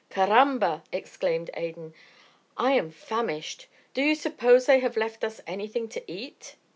[0.09, 1.93] "Caramba!" exclaimed Adan,
[2.57, 3.67] "I am famished.
[3.93, 6.55] Do you suppose they have left us anything to eat?"